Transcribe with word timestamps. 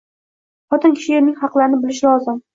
Xotin 0.73 0.95
kishi 1.01 1.13
erining 1.19 1.37
haqlarini 1.43 1.81
bilishi 1.85 2.05
lozim. 2.11 2.43